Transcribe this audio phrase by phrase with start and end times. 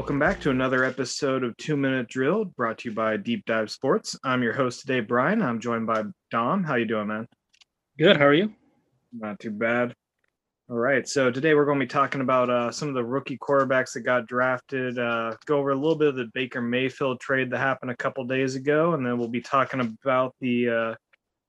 [0.00, 3.70] welcome back to another episode of Two Minute Drill, brought to you by Deep Dive
[3.70, 4.18] Sports.
[4.24, 5.42] I'm your host today, Brian.
[5.42, 6.64] I'm joined by Dom.
[6.64, 7.28] How you doing, man?
[7.98, 8.16] Good.
[8.16, 8.54] How are you?
[9.12, 9.92] Not too bad.
[10.70, 13.36] All right, so today we're going to be talking about uh, some of the rookie
[13.36, 14.98] quarterbacks that got drafted.
[14.98, 18.24] Uh, go over a little bit of the Baker Mayfield trade that happened a couple
[18.24, 20.94] days ago, and then we'll be talking about the uh,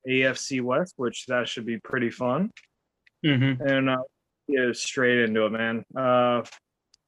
[0.09, 2.52] AFC West, which that should be pretty fun.
[3.25, 3.65] Mm-hmm.
[3.65, 4.03] And uh,
[4.49, 5.86] get straight into it, man.
[5.95, 6.41] Uh,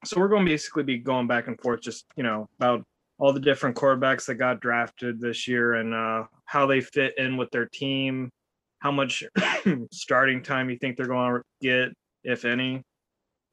[0.04, 2.84] so we're going to basically be going back and forth, just you know, about
[3.18, 7.36] all the different quarterbacks that got drafted this year and uh, how they fit in
[7.36, 8.30] with their team,
[8.80, 9.24] how much
[9.92, 11.92] starting time you think they're going to get,
[12.24, 12.82] if any.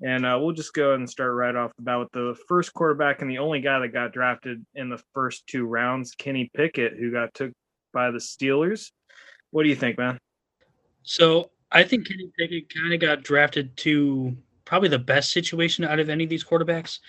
[0.03, 3.37] And uh, we'll just go and start right off with the first quarterback and the
[3.37, 7.51] only guy that got drafted in the first two rounds, Kenny Pickett, who got took
[7.93, 8.89] by the Steelers.
[9.51, 10.17] What do you think, man?
[11.03, 14.35] So I think Kenny Pickett kind of got drafted to
[14.71, 16.99] probably the best situation out of any of these quarterbacks.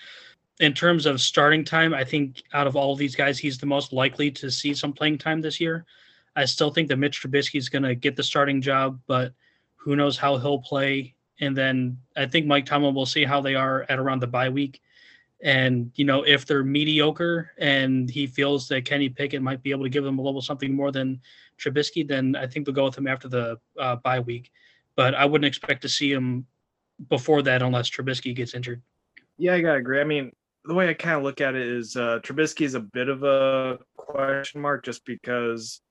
[0.59, 3.65] In terms of starting time, I think out of all of these guys, he's the
[3.65, 5.85] most likely to see some playing time this year.
[6.35, 9.31] I still think that Mitch Trubisky is going to get the starting job, but
[9.77, 11.15] who knows how he'll play.
[11.39, 14.49] And then I think Mike Tomlin will see how they are at around the bye
[14.49, 14.81] week.
[15.41, 19.83] And, you know, if they're mediocre and he feels that Kenny Pickett might be able
[19.83, 21.21] to give them a little something more than
[21.57, 24.51] Trubisky, then I think they'll go with him after the uh, bye week.
[24.97, 26.45] But I wouldn't expect to see him
[27.09, 28.81] before that unless Trubisky gets injured.
[29.37, 29.99] Yeah, I gotta agree.
[29.99, 30.31] I mean,
[30.65, 33.23] the way I kind of look at it is uh, Trubisky is a bit of
[33.23, 35.81] a question mark just because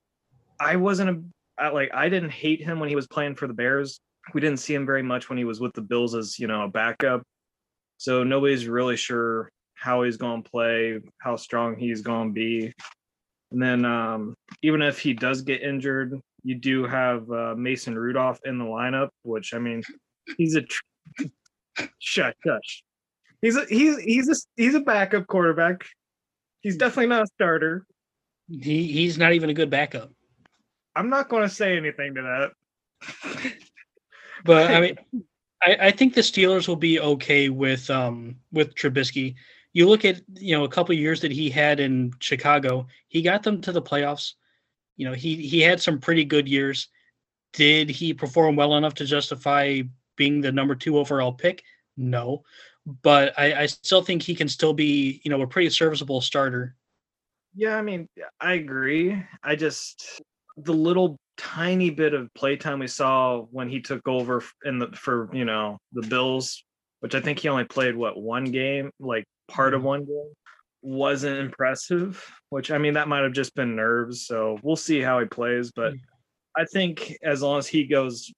[0.60, 1.22] I wasn't a
[1.62, 4.00] I, like I didn't hate him when he was playing for the Bears.
[4.34, 6.62] We didn't see him very much when he was with the Bills as you know
[6.62, 7.22] a backup.
[7.98, 12.72] So nobody's really sure how he's going to play, how strong he's going to be.
[13.50, 18.40] And then um, even if he does get injured, you do have uh, Mason Rudolph
[18.44, 19.82] in the lineup, which I mean,
[20.38, 20.82] he's a tr-
[21.98, 22.82] shush shush.
[23.40, 25.84] He's a he's he's a he's a backup quarterback.
[26.60, 27.86] He's definitely not a starter.
[28.48, 30.12] He he's not even a good backup.
[30.94, 32.50] I'm not going to say anything to
[33.02, 33.52] that.
[34.44, 34.98] But I mean,
[35.62, 39.34] I, I think the Steelers will be okay with um with Trubisky.
[39.72, 43.42] You look at you know a couple years that he had in Chicago, he got
[43.42, 44.34] them to the playoffs.
[44.96, 46.88] You know he he had some pretty good years.
[47.52, 49.82] Did he perform well enough to justify
[50.16, 51.62] being the number two overall pick?
[51.96, 52.42] No,
[53.02, 56.74] but I, I still think he can still be you know a pretty serviceable starter.
[57.54, 58.08] Yeah, I mean,
[58.40, 59.22] I agree.
[59.42, 60.22] I just
[60.56, 65.28] the little tiny bit of playtime we saw when he took over in the for
[65.32, 66.64] you know the Bills,
[67.00, 69.86] which I think he only played what one game, like part of mm-hmm.
[69.88, 70.32] one game,
[70.82, 72.24] wasn't impressive.
[72.50, 74.26] Which I mean, that might have just been nerves.
[74.26, 75.72] So we'll see how he plays.
[75.72, 76.00] But mm.
[76.56, 78.32] I think as long as he goes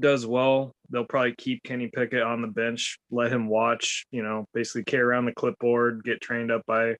[0.00, 4.46] does well, they'll probably keep Kenny Pickett on the bench, let him watch, you know,
[4.54, 6.96] basically carry around the clipboard, get trained up by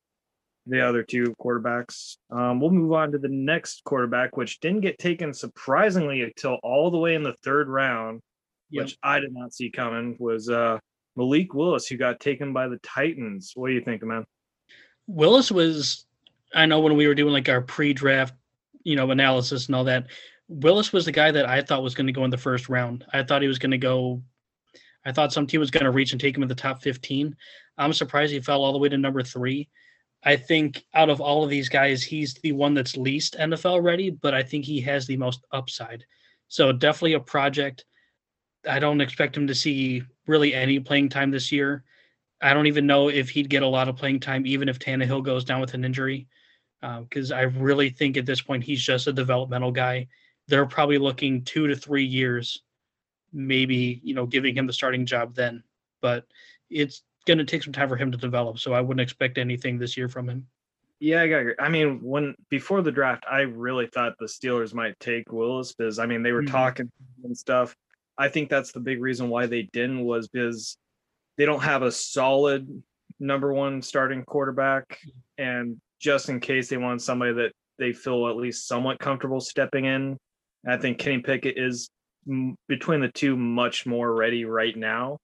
[0.67, 2.17] the other two quarterbacks.
[2.31, 6.91] Um, we'll move on to the next quarterback, which didn't get taken surprisingly until all
[6.91, 8.21] the way in the third round,
[8.71, 8.85] Yep.
[8.85, 10.79] which I did not see coming, was uh,
[11.17, 13.53] Malik Willis, who got taken by the Titans.
[13.55, 14.25] What do you think, man?
[15.07, 16.07] Willis was,
[16.55, 18.35] I know when we were doing like our pre-draft,
[18.83, 20.07] you know, analysis and all that.
[20.49, 23.05] Willis was the guy that I thought was going to go in the first round.
[23.13, 24.23] I thought he was going to go.
[25.05, 27.35] I thought some team was going to reach and take him in the top 15.
[27.77, 29.69] I'm surprised he fell all the way to number three.
[30.25, 34.11] I think out of all of these guys, he's the one that's least NFL ready,
[34.11, 36.05] but I think he has the most upside.
[36.49, 37.85] So definitely a project.
[38.69, 41.85] I don't expect him to see really any playing time this year.
[42.41, 45.25] I don't even know if he'd get a lot of playing time, even if Tannehill
[45.25, 46.27] goes down with an injury,
[46.83, 50.09] uh, because I really think at this point he's just a developmental guy.
[50.49, 52.63] They're probably looking two to three years,
[53.33, 55.63] maybe you know, giving him the starting job then.
[56.03, 56.27] But
[56.71, 59.79] it's going to take some time for him to develop, so I wouldn't expect anything
[59.79, 60.47] this year from him.
[61.01, 61.47] Yeah, I got.
[61.59, 65.99] I mean, when before the draft, I really thought the Steelers might take Willis because
[65.99, 66.51] I mean they were Mhm.
[66.51, 66.93] talking
[67.25, 67.75] and stuff.
[68.17, 70.79] I think that's the big reason why they didn't was because
[71.37, 72.83] they don't have a solid
[73.19, 75.01] number one starting quarterback,
[75.37, 79.85] and just in case they want somebody that they feel at least somewhat comfortable stepping
[79.87, 80.17] in,
[80.67, 81.91] I think Kenny Pickett is
[82.29, 85.19] m- between the two much more ready right now.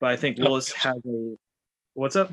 [0.00, 1.36] But I think Willis has a.
[1.94, 2.32] What's up?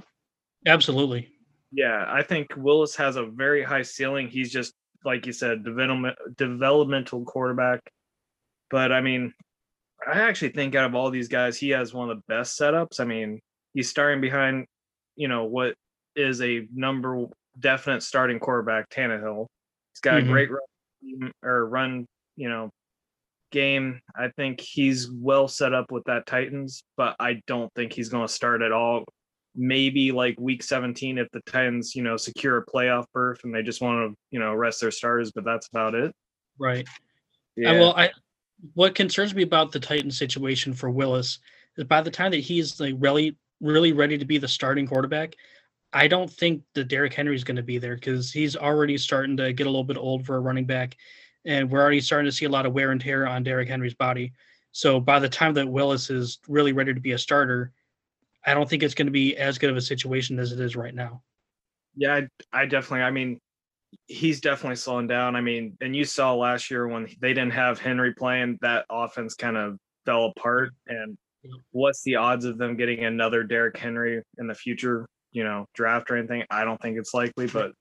[0.66, 1.30] Absolutely.
[1.72, 4.28] Yeah, I think Willis has a very high ceiling.
[4.28, 4.74] He's just
[5.06, 7.80] like you said, development developmental quarterback.
[8.70, 9.34] But I mean,
[10.06, 13.00] I actually think out of all these guys, he has one of the best setups.
[13.00, 13.40] I mean,
[13.74, 14.66] he's starting behind,
[15.16, 15.76] you know, what
[16.16, 17.26] is a number
[17.60, 19.48] definite starting quarterback, Tannehill.
[19.94, 20.26] He's got Mhm.
[20.26, 22.06] a great run or run,
[22.36, 22.72] you know,
[23.52, 24.02] game.
[24.16, 28.28] I think he's well set up with that Titans, but I don't think he's going
[28.28, 29.04] to start at all.
[29.56, 33.62] Maybe like week 17 if the Titans, you know, secure a playoff berth and they
[33.62, 36.14] just want to, you know, rest their stars, but that's about it.
[36.58, 36.88] Right.
[37.58, 37.74] Yeah.
[37.74, 38.12] well, I
[38.76, 41.40] what concerns me about the Titan situation for Willis
[41.78, 45.36] is by the time that he's like really really ready to be the starting quarterback,
[45.94, 49.38] I don't think that Derrick Henry is going to be there because he's already starting
[49.38, 50.98] to get a little bit old for a running back,
[51.46, 53.94] and we're already starting to see a lot of wear and tear on Derrick Henry's
[53.94, 54.34] body.
[54.72, 57.72] So by the time that Willis is really ready to be a starter,
[58.46, 60.76] I don't think it's going to be as good of a situation as it is
[60.76, 61.22] right now.
[61.96, 62.22] Yeah,
[62.54, 63.04] I, I definitely.
[63.04, 63.40] I mean,
[64.08, 65.36] he's definitely slowing down.
[65.36, 69.36] I mean, and you saw last year when they didn't have Henry playing, that offense
[69.36, 70.72] kind of fell apart.
[70.88, 71.18] And
[71.72, 75.06] what's the odds of them getting another Derrick Henry in the future?
[75.34, 76.44] You know, draft or anything?
[76.50, 77.72] I don't think it's likely, but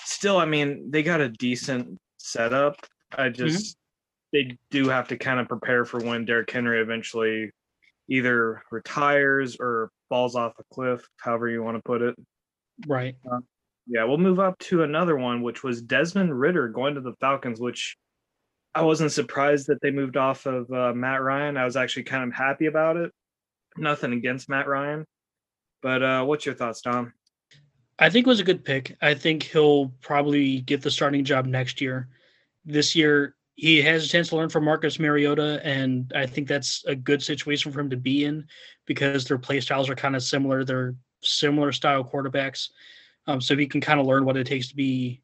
[0.00, 2.76] still, I mean, they got a decent setup.
[3.12, 3.46] I mm-hmm.
[3.46, 3.76] just
[4.34, 4.50] mm-hmm.
[4.50, 7.50] they do have to kind of prepare for when Derrick Henry eventually
[8.08, 12.16] either retires or falls off a cliff, however you want to put it.
[12.86, 13.16] Right.
[13.30, 13.40] Uh,
[13.86, 17.60] yeah, we'll move up to another one, which was Desmond Ridder going to the Falcons,
[17.60, 17.96] which
[18.74, 21.56] I wasn't surprised that they moved off of uh, Matt Ryan.
[21.56, 23.12] I was actually kind of happy about it.
[23.76, 25.06] Nothing against Matt Ryan,
[25.82, 27.12] but uh, what's your thoughts, Tom?
[27.98, 28.96] I think it was a good pick.
[29.02, 32.08] I think he'll probably get the starting job next year.
[32.64, 36.84] This year, he has a chance to learn from Marcus Mariota, and I think that's
[36.86, 38.46] a good situation for him to be in
[38.86, 40.64] because their play styles are kind of similar.
[40.64, 42.68] They're similar style quarterbacks.
[43.26, 45.20] Um, so he can kind of learn what it takes to be,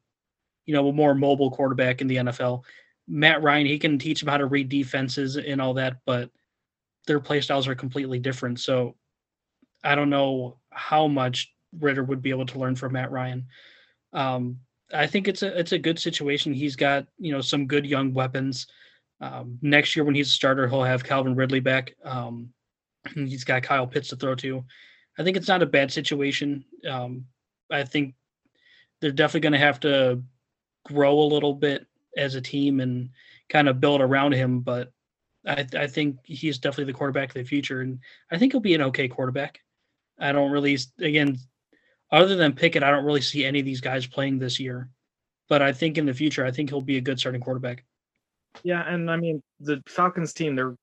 [0.65, 2.65] you know, a more mobile quarterback in the NFL.
[3.07, 6.29] Matt Ryan, he can teach him how to read defenses and all that, but
[7.07, 8.59] their play styles are completely different.
[8.59, 8.95] So
[9.83, 13.47] I don't know how much Ridder would be able to learn from Matt Ryan.
[14.13, 14.59] Um,
[14.93, 16.53] I think it's a it's a good situation.
[16.53, 18.67] He's got you know some good young weapons.
[19.21, 21.95] Um, next year when he's a starter, he'll have Calvin Ridley back.
[22.03, 22.49] Um,
[23.13, 24.63] he's got Kyle Pitts to throw to.
[25.17, 26.65] I think it's not a bad situation.
[26.89, 27.25] Um,
[27.71, 28.15] I think
[29.01, 30.21] they're definitely going to have to
[30.85, 31.87] grow a little bit
[32.17, 33.09] as a team and
[33.49, 34.59] kind of build around him.
[34.59, 34.91] But
[35.47, 37.99] I, I think he's definitely the quarterback of the future, and
[38.31, 39.59] I think he'll be an okay quarterback.
[40.19, 41.37] I don't really, again,
[42.11, 44.89] other than Pickett, I don't really see any of these guys playing this year.
[45.47, 47.85] But I think in the future, I think he'll be a good starting quarterback.
[48.63, 50.75] Yeah, and I mean the Falcons team, they're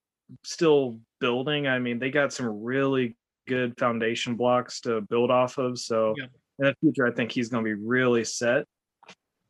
[0.45, 1.67] still building.
[1.67, 3.17] I mean, they got some really
[3.49, 5.79] good foundation blocks to build off of.
[5.79, 6.27] So yeah
[6.59, 8.65] in the future, I think he's going to be really set.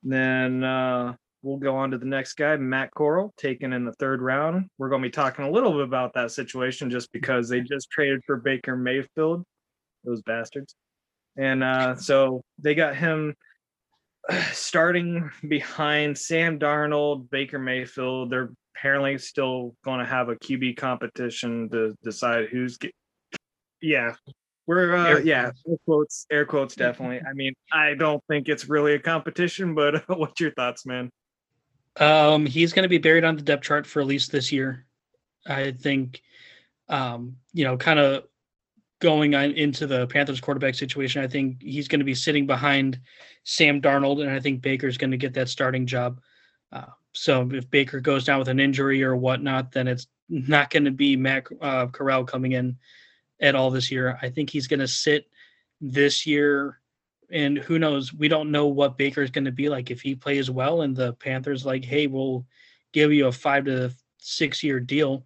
[0.02, 4.22] Then uh, we'll go on to the next guy, Matt Corral, taken in the third
[4.22, 4.68] round.
[4.78, 7.90] We're going to be talking a little bit about that situation just because they just
[7.90, 9.44] traded for Baker Mayfield,
[10.04, 10.74] those bastards.
[11.36, 13.34] And uh, so they got him
[14.52, 18.30] starting behind Sam Darnold, Baker Mayfield.
[18.30, 22.76] They're apparently still going to have a QB competition to decide who's.
[22.76, 22.94] Get-
[23.80, 24.14] yeah,
[24.66, 27.20] we're uh, yeah, air quotes, air quotes, definitely.
[27.28, 31.10] I mean, I don't think it's really a competition, but what's your thoughts, man?
[31.98, 34.86] Um, he's going to be buried on the depth chart for at least this year.
[35.46, 36.22] I think,
[36.88, 38.24] um, you know, kind of
[39.02, 41.24] going on into the Panthers quarterback situation.
[41.24, 43.00] I think he's going to be sitting behind
[43.42, 46.20] Sam Darnold, and I think Baker's going to get that starting job.
[46.70, 50.84] Uh, so if Baker goes down with an injury or whatnot, then it's not going
[50.84, 52.78] to be Matt uh, Corral coming in
[53.40, 54.16] at all this year.
[54.22, 55.28] I think he's going to sit
[55.80, 56.78] this year,
[57.28, 58.14] and who knows?
[58.14, 60.82] We don't know what Baker is going to be like if he plays well.
[60.82, 62.46] And the Panthers like, hey, we'll
[62.92, 65.24] give you a five to six year deal.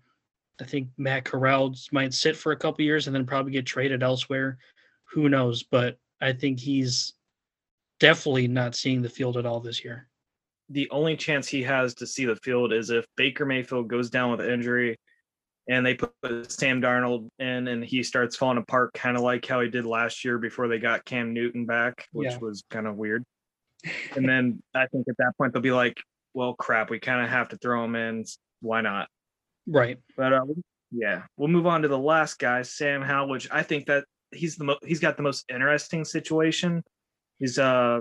[0.60, 4.02] I think Matt Corral might sit for a couple years and then probably get traded
[4.02, 4.58] elsewhere.
[5.12, 5.62] Who knows?
[5.62, 7.14] But I think he's
[8.00, 10.08] definitely not seeing the field at all this year.
[10.70, 14.30] The only chance he has to see the field is if Baker Mayfield goes down
[14.30, 14.98] with injury
[15.68, 16.12] and they put
[16.50, 20.24] Sam Darnold in, and he starts falling apart, kind of like how he did last
[20.24, 22.38] year before they got Cam Newton back, which yeah.
[22.38, 23.24] was kind of weird.
[24.16, 25.96] And then I think at that point they'll be like,
[26.34, 28.24] "Well, crap, we kind of have to throw him in.
[28.60, 29.08] Why not?"
[29.66, 29.98] Right.
[30.16, 30.44] But uh,
[30.90, 34.56] yeah, we'll move on to the last guy, Sam Howell, which I think that he's
[34.56, 36.82] the mo- he's got the most interesting situation.
[37.38, 38.00] He's uh,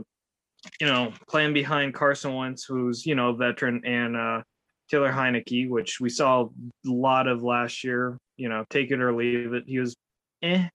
[0.79, 4.41] you know, playing behind Carson Wentz, who's you know a veteran, and uh,
[4.89, 6.49] Taylor Heinicke, which we saw a
[6.85, 8.17] lot of last year.
[8.37, 9.63] You know, take it or leave it.
[9.67, 9.95] He was
[10.41, 10.67] eh.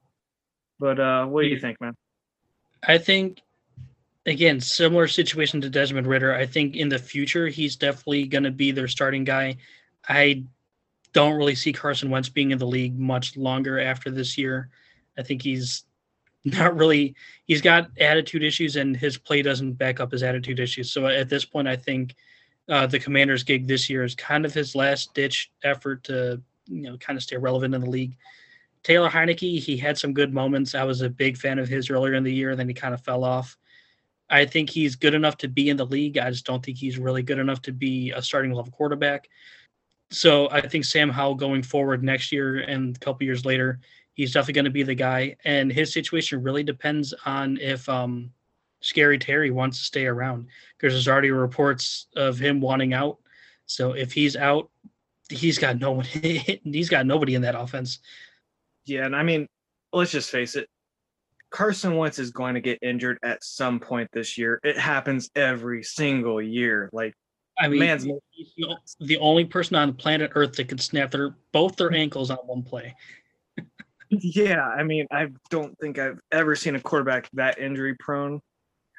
[0.78, 1.94] But uh, what do you think, man?
[2.82, 3.42] I think
[4.26, 6.34] again, similar situation to Desmond Ridder.
[6.34, 9.56] I think in the future he's definitely going to be their starting guy.
[10.08, 10.44] I
[11.12, 14.68] don't really see Carson Wentz being in the league much longer after this year.
[15.18, 15.84] I think he's
[16.44, 17.14] not really
[17.46, 20.90] he's got attitude issues and his play doesn't back up his attitude issues.
[20.92, 22.14] So at this point I think
[22.68, 26.82] uh, the Commanders gig this year is kind of his last ditch effort to you
[26.82, 28.16] know kind of stay relevant in the league.
[28.82, 30.74] Taylor Heinicke, he had some good moments.
[30.74, 33.02] I was a big fan of his earlier in the year, then he kind of
[33.02, 33.58] fell off.
[34.30, 36.16] I think he's good enough to be in the league.
[36.16, 39.28] I just don't think he's really good enough to be a starting level quarterback.
[40.10, 43.78] So I think Sam Howell going forward next year and a couple years later,
[44.14, 45.36] he's definitely going to be the guy.
[45.44, 48.30] And his situation really depends on if um,
[48.80, 53.18] Scary Terry wants to stay around because there's already reports of him wanting out.
[53.66, 54.68] So if he's out,
[55.28, 56.04] he's got no one.
[56.64, 58.00] he's got nobody in that offense.
[58.86, 59.46] Yeah, and I mean,
[59.92, 60.68] let's just face it.
[61.50, 64.60] Carson Wentz is going to get injured at some point this year.
[64.62, 66.88] It happens every single year.
[66.92, 67.14] Like,
[67.60, 68.06] I mean, man's
[69.00, 72.62] the only person on planet Earth that could snap their both their ankles on one
[72.62, 72.94] play.
[74.08, 74.66] yeah.
[74.66, 78.40] I mean, I don't think I've ever seen a quarterback that injury prone.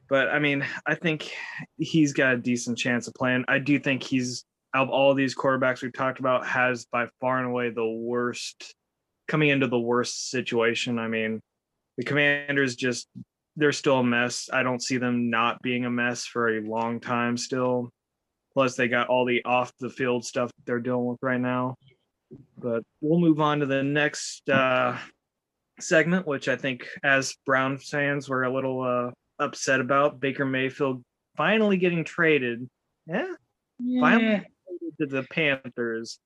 [0.10, 1.32] But I mean, I think
[1.78, 3.46] he's got a decent chance of playing.
[3.48, 7.40] I do think he's out of all these quarterbacks we've talked about has by far
[7.40, 8.76] and away the worst
[9.28, 11.00] coming into the worst situation.
[11.00, 11.42] I mean,
[11.98, 13.08] the commanders just
[13.56, 14.50] they're still a mess.
[14.52, 17.92] I don't see them not being a mess for a long time still.
[18.54, 21.76] Plus they got all the off the field stuff they're dealing with right now.
[22.58, 24.98] But we'll move on to the next uh
[25.80, 29.12] segment, which I think as Brown fans were a little uh
[29.44, 30.20] upset about.
[30.20, 31.04] Baker Mayfield
[31.36, 32.70] finally getting traded.
[33.08, 33.34] Yeah.
[34.00, 34.46] Finally
[35.00, 36.20] to the Panthers.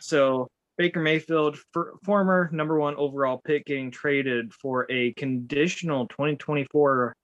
[0.00, 7.14] So Baker Mayfield, for, former number one overall pick, getting traded for a conditional 2024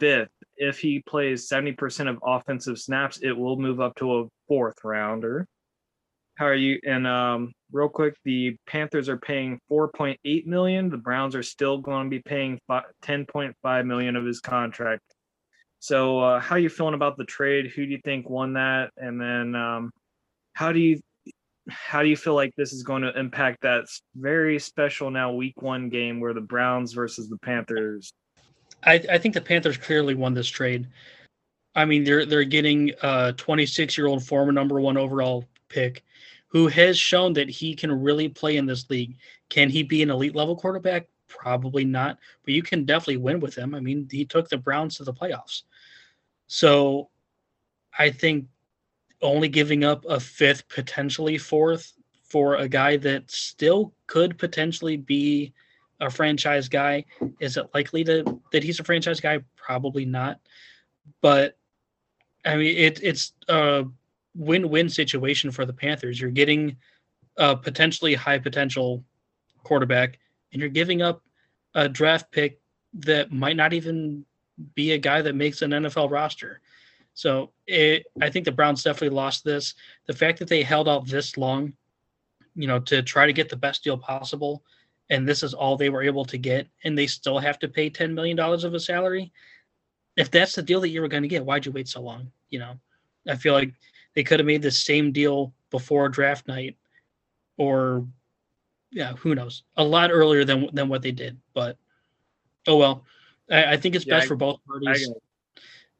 [0.00, 0.28] fifth.
[0.58, 5.46] If he plays 70% of offensive snaps, it will move up to a fourth rounder.
[6.36, 6.78] How are you?
[6.84, 10.88] And um, real quick, the Panthers are paying 4.8 million.
[10.88, 15.02] The Browns are still going to be paying 10.5 million of his contract.
[15.80, 17.72] So, uh, how are you feeling about the trade?
[17.74, 18.90] Who do you think won that?
[18.96, 19.92] And then, um,
[20.52, 21.00] how do you
[21.68, 23.84] how do you feel like this is going to impact that
[24.16, 28.12] very special now week one game where the Browns versus the Panthers?
[28.84, 30.86] I, I think the Panthers clearly won this trade.
[31.74, 36.04] I mean, they're they're getting a 26 year old former number one overall pick
[36.48, 39.16] who has shown that he can really play in this league.
[39.50, 41.06] Can he be an elite level quarterback?
[41.28, 43.74] Probably not, but you can definitely win with him.
[43.74, 45.62] I mean, he took the Browns to the playoffs.
[46.46, 47.10] So
[47.98, 48.46] I think
[49.20, 51.92] only giving up a fifth, potentially fourth,
[52.22, 55.52] for a guy that still could potentially be
[56.00, 57.04] a franchise guy.
[57.40, 59.40] Is it likely to that he's a franchise guy?
[59.56, 60.40] Probably not.
[61.20, 61.56] But
[62.44, 63.84] I mean, it, it's a
[64.34, 66.20] win-win situation for the Panthers.
[66.20, 66.76] You're getting
[67.36, 69.04] a potentially high potential
[69.64, 70.18] quarterback,
[70.52, 71.22] and you're giving up
[71.74, 72.60] a draft pick
[72.94, 74.24] that might not even
[74.74, 76.60] be a guy that makes an NFL roster.
[77.14, 79.74] So it, I think the Browns definitely lost this.
[80.06, 81.72] The fact that they held out this long,
[82.54, 84.62] you know, to try to get the best deal possible,
[85.10, 87.88] and this is all they were able to get, and they still have to pay
[87.90, 89.32] ten million dollars of a salary.
[90.16, 92.30] If that's the deal that you were going to get, why'd you wait so long?
[92.50, 92.78] You know,
[93.28, 93.72] I feel like
[94.14, 96.76] they could have made the same deal before draft night,
[97.56, 98.06] or
[98.90, 101.38] yeah, who knows, a lot earlier than than what they did.
[101.54, 101.76] But
[102.66, 103.04] oh well,
[103.50, 105.08] I, I think it's Yeah, best I- for both parties.
[105.08, 105.22] it.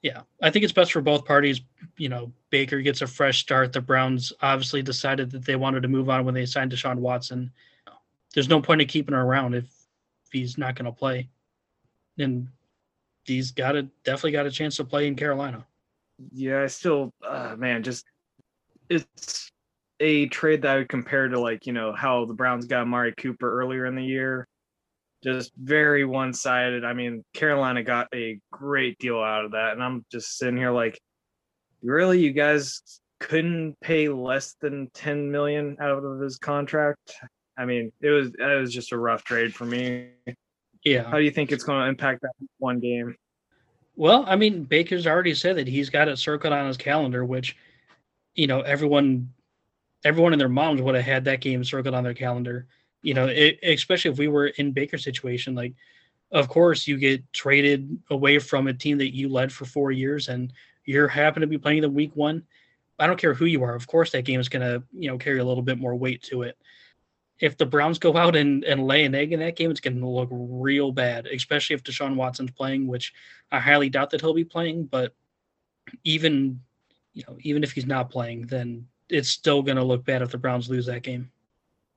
[0.01, 1.61] Yeah, I think it's best for both parties.
[1.97, 3.73] You know, Baker gets a fresh start.
[3.73, 7.51] The Browns obviously decided that they wanted to move on when they signed Deshaun Watson.
[8.35, 11.29] There's no point in keeping her around if, if he's not going to play.
[12.19, 12.49] And
[13.25, 15.65] he's got a definitely got a chance to play in Carolina.
[16.33, 18.05] Yeah, I still, uh, man, just
[18.89, 19.51] it's
[20.01, 23.15] a trade that I would compare to like you know how the Browns got Amari
[23.17, 24.47] Cooper earlier in the year.
[25.23, 26.85] Just very one sided.
[26.85, 30.71] I mean, Carolina got a great deal out of that, and I'm just sitting here
[30.71, 31.01] like,
[31.83, 32.83] really, you guys
[33.21, 37.15] couldn't pay less than 10 million out of his contract.
[37.59, 40.11] I mean, it was it was just a rough trade for me.
[40.85, 41.03] Yeah.
[41.03, 43.17] How do you think it's going to impact that one game?
[43.97, 47.57] Well, I mean, Baker's already said that he's got it circled on his calendar, which,
[48.37, 49.33] you know, everyone,
[50.05, 52.69] everyone and their moms would have had that game circled on their calendar.
[53.03, 55.75] You know, it, especially if we were in Baker's situation, like,
[56.31, 60.29] of course, you get traded away from a team that you led for four years,
[60.29, 60.53] and
[60.85, 62.45] you're happen to be playing the week one.
[63.01, 63.75] I don't care who you are.
[63.75, 66.23] Of course, that game is going to, you know, carry a little bit more weight
[66.25, 66.57] to it.
[67.41, 70.01] If the Browns go out and, and lay an egg in that game, it's going
[70.01, 73.13] to look real bad, especially if Deshaun Watson's playing, which
[73.53, 75.15] I highly doubt that he'll be playing, but
[76.05, 76.61] even
[77.19, 80.31] you know, even if he's not playing, then it's still going to look bad if
[80.31, 81.31] the Browns lose that game.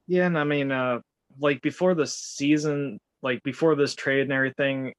[0.08, 1.02] Yeah, and I mean, uh,
[1.40, 4.94] like before the season, like before this trade and everything,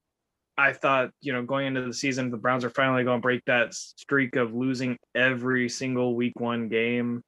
[0.57, 3.43] I thought, you know, going into the season, the Browns are finally going to break
[3.45, 7.21] that streak of losing every single week one game.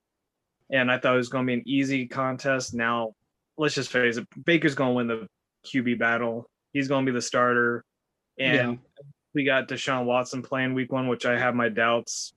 [0.72, 2.74] And I thought it was going to be an easy contest.
[2.74, 3.13] Now,
[3.57, 5.27] let's just face it, Baker's going to win the
[5.67, 6.50] QB battle.
[6.74, 7.84] He's going to be the starter.
[8.39, 8.75] And Yeah.
[9.34, 12.34] we got Deshaun Watson playing week one, which I have my doubts.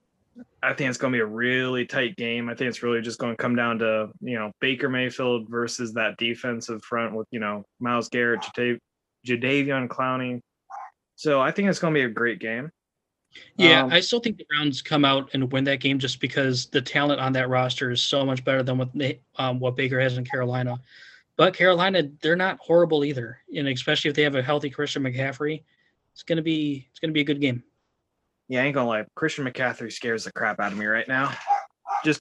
[0.63, 2.47] I think it's going to be a really tight game.
[2.49, 5.93] I think it's really just going to come down to, you know, Baker Mayfield versus
[5.93, 8.79] that defensive front with, you know, Myles Garrett, Jadav-
[9.27, 10.39] Jadeveon Clowney.
[11.15, 12.69] So I think it's going to be a great game.
[13.57, 16.67] Yeah, Um, I still think the Browns come out and win that game just because
[16.67, 19.99] the talent on that roster is so much better than what they, um, what Baker
[19.99, 20.79] has in Carolina.
[21.35, 25.63] But Carolina, they're not horrible either, and especially if they have a healthy Christian McCaffrey,
[26.11, 27.63] it's gonna be it's gonna be a good game.
[28.49, 29.05] Yeah, I ain't gonna lie.
[29.15, 31.31] Christian McCaffrey scares the crap out of me right now.
[32.03, 32.19] Just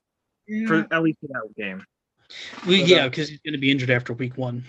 [0.69, 1.85] for at least that game.
[2.67, 4.65] We, but, yeah, uh, because he's gonna be injured after week one.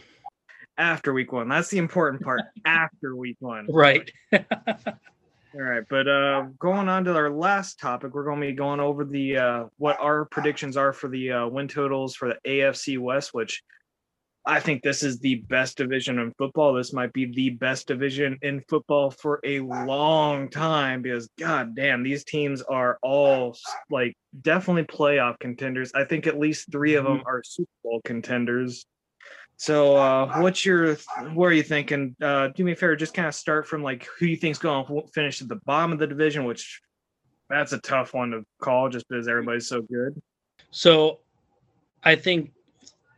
[0.77, 1.47] After week one.
[1.49, 2.41] That's the important part.
[2.65, 3.67] after week one.
[3.69, 4.11] Right.
[5.55, 8.79] All right, but uh, going on to our last topic, we're going to be going
[8.79, 12.99] over the uh, what our predictions are for the uh, win totals for the AFC
[12.99, 13.63] West, which
[14.45, 16.73] I think this is the best division in football.
[16.73, 22.03] This might be the best division in football for a long time because god damn,
[22.03, 23.57] these teams are all
[23.89, 25.91] like definitely playoff contenders.
[25.95, 28.85] I think at least three of them are Super Bowl contenders.
[29.59, 30.95] So, uh, what's your,
[31.33, 32.15] what are you thinking?
[32.21, 34.85] Uh, do me a favor, just kind of start from like who you think's going
[34.85, 36.81] to finish at the bottom of the division, which
[37.49, 40.17] that's a tough one to call just because everybody's so good.
[40.71, 41.19] So
[42.05, 42.53] I think,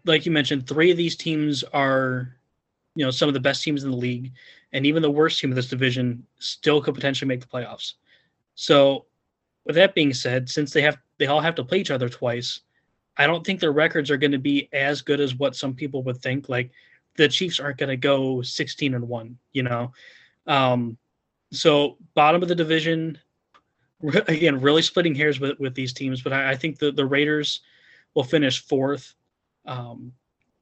[0.05, 2.35] like you mentioned, three of these teams are,
[2.95, 4.31] you know, some of the best teams in the league,
[4.73, 7.93] and even the worst team of this division still could potentially make the playoffs.
[8.55, 9.05] So,
[9.65, 12.61] with that being said, since they have they all have to play each other twice,
[13.17, 16.03] I don't think their records are going to be as good as what some people
[16.03, 16.49] would think.
[16.49, 16.71] Like
[17.15, 19.91] the Chiefs aren't going to go 16 and one, you know.
[20.47, 20.97] Um,
[21.51, 23.17] so bottom of the division,
[24.27, 27.61] again, really splitting hairs with with these teams, but I, I think the the Raiders
[28.13, 29.13] will finish fourth.
[29.65, 30.13] Um,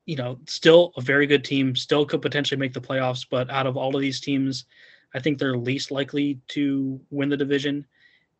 [0.06, 3.68] you know, still a very good team, still could potentially make the playoffs, but out
[3.68, 4.66] of all of these teams,
[5.14, 7.86] I think they're least likely to win the division.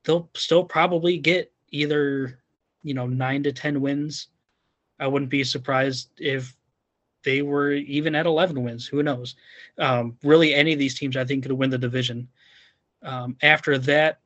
[0.04, 2.40] They'll still probably get either,
[2.84, 4.28] you know, nine to 10 wins.
[5.00, 6.56] I wouldn't be surprised if
[7.24, 8.88] they were even at 11 wins.
[8.88, 9.36] Who knows?
[9.78, 12.28] Um, really, any of these teams, I think, could win the division.
[13.04, 14.20] Um, after that,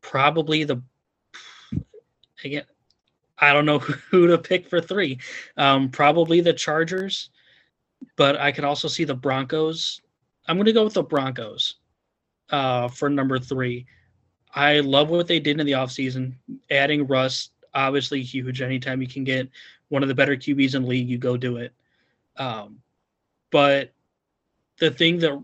[0.00, 0.82] probably the,
[2.42, 2.64] again,
[3.38, 3.78] I don't know
[4.10, 5.18] who to pick for three.
[5.56, 7.30] Um, probably the Chargers,
[8.16, 10.00] but I could also see the Broncos.
[10.46, 11.76] I'm going to go with the Broncos
[12.50, 13.86] uh, for number three.
[14.54, 16.34] I love what they did in the offseason.
[16.70, 18.62] Adding Russ, obviously huge.
[18.62, 19.48] Anytime you can get
[19.88, 21.72] one of the better QBs in the league, you go do it.
[22.36, 22.80] Um,
[23.50, 23.92] but
[24.78, 25.42] the thing that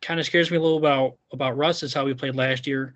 [0.00, 2.94] kind of scares me a little about about Russ is how he played last year.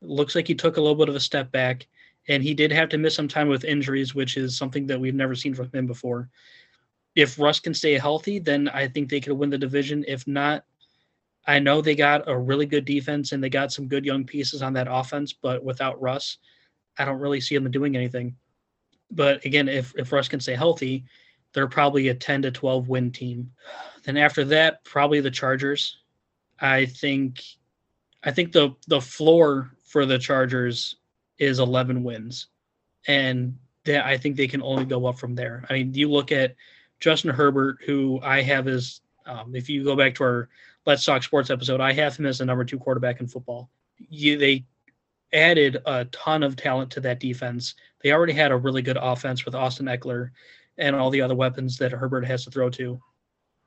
[0.00, 1.86] looks like he took a little bit of a step back
[2.28, 5.14] and he did have to miss some time with injuries, which is something that we've
[5.14, 6.28] never seen from him before.
[7.14, 10.04] If Russ can stay healthy, then I think they could win the division.
[10.08, 10.64] If not,
[11.46, 14.62] I know they got a really good defense and they got some good young pieces
[14.62, 16.38] on that offense, but without Russ,
[16.98, 18.36] I don't really see them doing anything.
[19.10, 21.04] But again, if if Russ can stay healthy,
[21.52, 23.52] they're probably a 10 to 12 win team.
[24.04, 25.98] Then after that, probably the Chargers.
[26.60, 27.42] I think
[28.22, 30.96] I think the the floor for the Chargers
[31.38, 32.48] is 11 wins.
[33.06, 35.64] And that I think they can only go up from there.
[35.68, 36.54] I mean, you look at
[37.00, 40.48] Justin Herbert, who I have as, um, if you go back to our
[40.86, 43.70] Let's Talk Sports episode, I have him as the number two quarterback in football.
[44.08, 44.64] You, they
[45.32, 47.74] added a ton of talent to that defense.
[48.02, 50.30] They already had a really good offense with Austin Ekeler
[50.78, 53.00] and all the other weapons that Herbert has to throw to.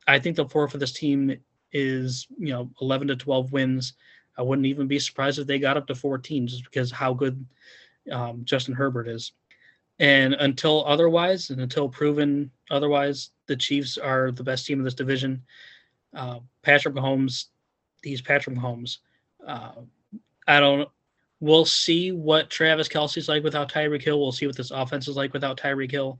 [0.07, 1.37] I think the floor for this team
[1.71, 3.93] is, you know, 11 to 12 wins.
[4.37, 7.45] I wouldn't even be surprised if they got up to 14 just because how good
[8.11, 9.33] um, Justin Herbert is.
[9.99, 14.93] And until otherwise, and until proven otherwise, the Chiefs are the best team in this
[14.93, 15.43] division.
[16.15, 17.45] Uh, Patrick Mahomes,
[18.03, 18.99] he's Patrick Mahomes.
[19.45, 19.71] Uh,
[20.47, 20.87] I don't.
[21.39, 24.19] We'll see what Travis Kelce's like without Tyreek Hill.
[24.19, 26.19] We'll see what this offense is like without Tyreek Hill.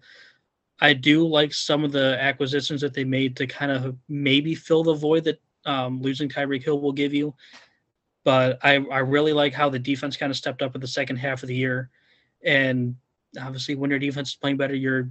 [0.80, 4.84] I do like some of the acquisitions that they made to kind of maybe fill
[4.84, 7.34] the void that um, losing Tyreek Hill will give you.
[8.24, 11.16] But I, I really like how the defense kind of stepped up in the second
[11.16, 11.90] half of the year.
[12.44, 12.96] And
[13.42, 15.10] obviously, when your defense is playing better, your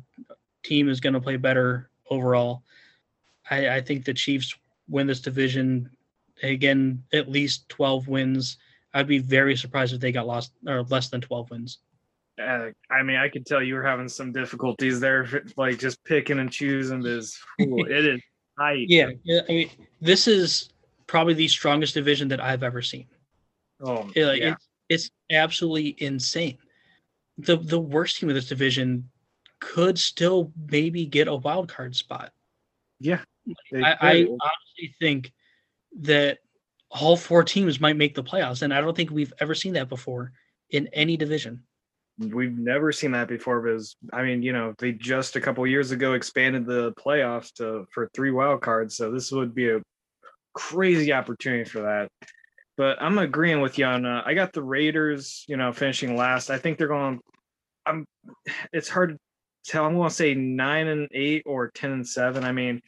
[0.62, 2.62] team is going to play better overall.
[3.50, 4.54] I, I think the Chiefs
[4.88, 5.90] win this division
[6.42, 8.58] again, at least 12 wins.
[8.96, 11.78] I'd be very surprised if they got lost or less than 12 wins.
[12.40, 16.38] Uh, I mean, I could tell you were having some difficulties there, like just picking
[16.38, 17.04] and choosing.
[17.04, 18.20] Is it is
[18.58, 18.86] tight.
[18.88, 19.10] Yeah.
[19.28, 20.70] I mean, this is
[21.06, 23.06] probably the strongest division that I've ever seen.
[23.82, 24.52] Oh, It- like, yeah.
[24.52, 26.56] it's, it's absolutely insane.
[27.38, 29.10] The the worst team of this division
[29.60, 32.32] could still maybe get a wild card spot.
[32.98, 33.20] yeah.
[33.74, 35.32] I, I honestly think
[36.00, 36.38] that
[36.90, 39.88] all four teams might make the playoffs, and I don't think we've ever seen that
[39.88, 40.32] before
[40.70, 41.62] in any division.
[42.18, 45.90] We've never seen that before because I mean, you know, they just a couple years
[45.90, 49.82] ago expanded the playoffs to for three wild cards, so this would be a
[50.54, 52.08] crazy opportunity for that.
[52.76, 54.04] But I'm agreeing with you on.
[54.04, 56.50] Uh, I got the Raiders, you know, finishing last.
[56.50, 57.20] I think they're going.
[57.84, 58.06] I'm.
[58.72, 59.18] It's hard to
[59.64, 59.84] tell.
[59.84, 62.44] I'm going to say nine and eight or ten and seven.
[62.44, 62.80] I mean,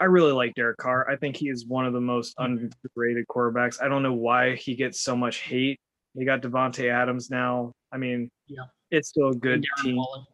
[0.00, 1.08] I really like Derek Carr.
[1.10, 3.82] I think he is one of the most underrated quarterbacks.
[3.82, 5.80] I don't know why he gets so much hate.
[6.14, 7.72] They got Davante Adams now.
[7.92, 8.64] I mean, Yeah.
[8.90, 9.96] it's still a good team.
[9.96, 10.24] Waller.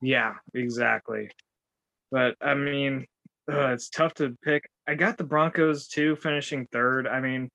[0.00, 1.30] Yeah, exactly.
[2.10, 3.06] But I mean,
[3.50, 4.68] uh, it's tough to pick.
[4.86, 7.06] I got the Broncos too, finishing third.
[7.06, 7.48] I mean,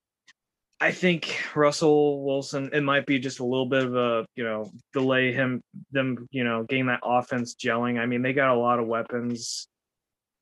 [0.81, 2.69] I think Russell Wilson.
[2.73, 6.43] It might be just a little bit of a you know delay him them you
[6.43, 7.99] know getting that offense gelling.
[7.99, 9.67] I mean, they got a lot of weapons,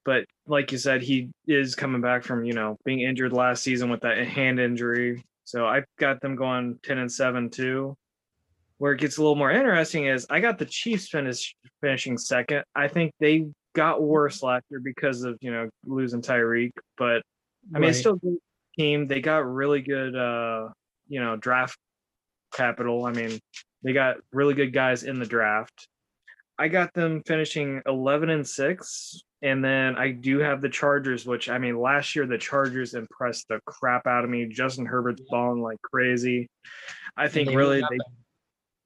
[0.07, 3.89] but like you said, he is coming back from you know being injured last season
[3.89, 5.21] with that hand injury.
[5.43, 7.93] So I got them going ten and seven too.
[8.77, 12.63] Where it gets a little more interesting is I got the Chiefs finish finishing second.
[12.73, 17.21] I think they got worse last year because of you know losing Tyreek, but
[17.75, 18.37] I mean it's still a good
[18.79, 19.07] team.
[19.07, 20.69] They got really good uh
[21.09, 21.77] you know draft
[22.53, 23.05] capital.
[23.05, 23.39] I mean
[23.83, 25.89] they got really good guys in the draft.
[26.57, 31.49] I got them finishing 11 and 6 and then I do have the Chargers which
[31.49, 34.45] I mean last year the Chargers impressed the crap out of me.
[34.47, 36.47] Justin Herbert's balling like crazy.
[37.15, 37.97] I think they really they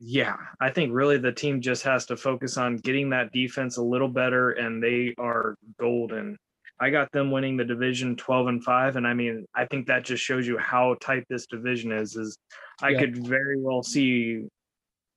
[0.03, 3.83] yeah, I think really the team just has to focus on getting that defense a
[3.83, 6.37] little better, and they are golden.
[6.79, 10.03] I got them winning the division 12 and 5 and I mean I think that
[10.03, 12.35] just shows you how tight this division is is
[12.81, 12.99] I Yeah.
[13.01, 14.47] could very well see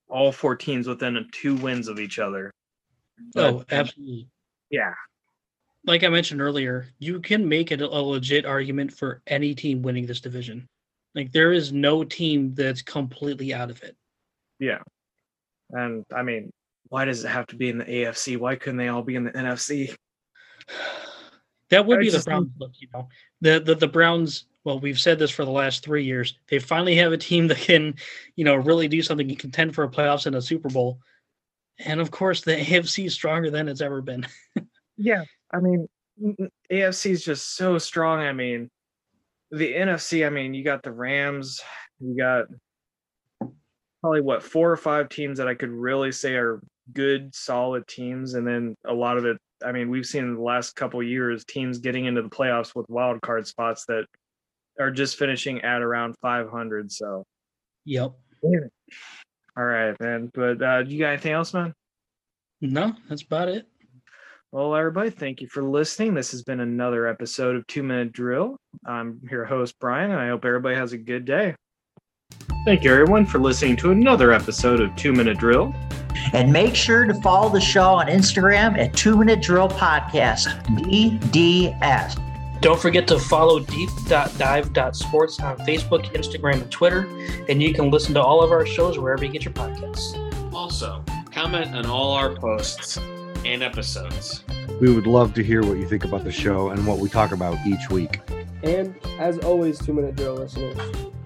[0.07, 2.51] all four teams within two wins of each other.
[3.35, 4.27] Oh, absolutely.
[4.69, 4.93] yeah.
[5.85, 10.05] Like I mentioned earlier, you can make it a legit argument for any team winning
[10.05, 10.67] this division.
[11.13, 13.95] Like there is no team that's completely out of it.
[14.59, 14.79] Yeah.
[15.69, 16.51] And I mean,
[16.89, 18.37] why does it have to be in the AFC?
[18.37, 19.95] Why couldn't they all be in the NFC?
[21.69, 23.07] That would I be the Browns look, you know.
[23.41, 26.37] The, the the Browns, well, we've said this for the last three years.
[26.47, 27.95] They finally have a team that can,
[28.35, 30.99] you know, really do something and contend for a playoffs and a Super Bowl.
[31.79, 34.25] And of course, the AFC is stronger than it's ever been.
[34.97, 35.87] Yeah, I mean,
[36.23, 38.19] n- n- AFC is just so strong.
[38.19, 38.69] I mean,
[39.51, 40.25] the NFC.
[40.25, 41.61] I mean, you got the Rams.
[41.99, 42.45] You got
[44.01, 46.61] probably what four or five teams that I could really say are
[46.93, 49.37] good, solid teams, and then a lot of it.
[49.65, 52.85] I mean, we've seen in the last couple years teams getting into the playoffs with
[52.89, 54.05] wild card spots that
[54.79, 56.91] are just finishing at around 500.
[56.91, 57.25] So,
[57.85, 58.11] Yep.
[59.57, 60.29] all right, man.
[60.33, 61.73] But uh, do you got anything else, man?
[62.61, 63.65] No, that's about it.
[64.55, 66.13] Well, everybody, thank you for listening.
[66.13, 68.55] This has been another episode of Two Minute Drill.
[68.85, 71.55] I'm your host, Brian, and I hope everybody has a good day.
[72.63, 75.75] Thank you, everyone, for listening to another episode of Two Minute Drill.
[76.31, 82.61] And make sure to follow the show on Instagram at Two Minute Drill Podcast, DDS.
[82.61, 87.05] Don't forget to follow deep.dive.sports on Facebook, Instagram, and Twitter.
[87.49, 90.53] And you can listen to all of our shows wherever you get your podcasts.
[90.53, 92.97] Also, comment on all our posts
[93.45, 94.44] and episodes.
[94.81, 97.31] We would love to hear what you think about the show and what we talk
[97.31, 98.19] about each week.
[98.63, 100.77] And as always, two minute drill listeners,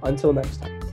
[0.03, 0.88] until next time.